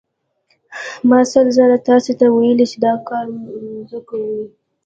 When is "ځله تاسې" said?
1.57-2.11